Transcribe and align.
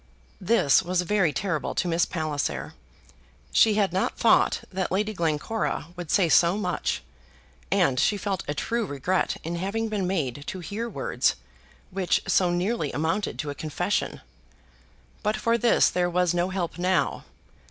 This 0.41 0.81
was 0.81 1.03
very 1.03 1.31
terrible 1.31 1.75
to 1.75 1.87
Miss 1.87 2.05
Palliser. 2.07 2.73
She 3.51 3.75
had 3.75 3.93
not 3.93 4.17
thought 4.17 4.61
that 4.73 4.91
Lady 4.91 5.13
Glencora 5.13 5.89
would 5.95 6.09
say 6.09 6.27
so 6.27 6.57
much, 6.57 7.03
and 7.71 7.99
she 7.99 8.17
felt 8.17 8.41
a 8.47 8.55
true 8.55 8.83
regret 8.83 9.37
in 9.43 9.57
having 9.57 9.89
been 9.89 10.07
made 10.07 10.43
to 10.47 10.59
hear 10.59 10.89
words 10.89 11.35
which 11.91 12.23
so 12.27 12.49
nearly 12.49 12.91
amounted 12.91 13.37
to 13.37 13.51
a 13.51 13.53
confession. 13.53 14.21
But 15.21 15.37
for 15.37 15.55
this 15.55 15.91
there 15.91 16.09
was 16.09 16.33
no 16.33 16.49
help 16.49 16.79
now. 16.79 17.23